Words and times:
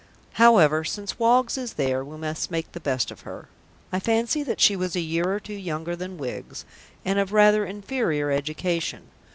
However, 0.41 0.83
since 0.83 1.19
Woggs 1.19 1.59
is 1.59 1.73
there, 1.73 2.03
we 2.03 2.17
must 2.17 2.49
make 2.49 2.71
the 2.71 2.79
best 2.79 3.11
of 3.11 3.19
her. 3.21 3.49
I 3.91 3.99
fancy 3.99 4.41
that 4.41 4.59
she 4.59 4.75
was 4.75 4.95
a 4.95 4.99
year 4.99 5.31
or 5.31 5.39
two 5.39 5.53
younger 5.53 5.95
than 5.95 6.17
Wiggs 6.17 6.65
and 7.05 7.19
of 7.19 7.31
rather 7.33 7.67
inferior 7.67 8.31
education. 8.31 9.09